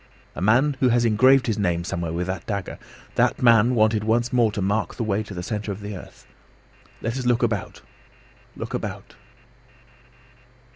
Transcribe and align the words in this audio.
"A 0.33 0.41
man 0.41 0.77
who 0.79 0.89
has 0.89 1.05
engraved 1.05 1.45
his 1.45 1.59
name 1.59 1.83
somewhere 1.83 2.11
with 2.11 2.25
that 2.25 2.47
dagger. 2.47 2.79
That 3.13 3.43
man 3.43 3.75
wanted 3.75 4.03
once 4.03 4.33
more 4.33 4.51
to 4.53 4.59
mark 4.59 4.95
the 4.95 5.03
way 5.03 5.21
to 5.21 5.35
the 5.35 5.43
centre 5.43 5.71
of 5.71 5.79
the 5.81 5.95
earth. 5.95 6.25
Let 7.03 7.19
us 7.19 7.27
look 7.27 7.43
about: 7.43 7.81
look 8.55 8.73
about!" 8.73 9.13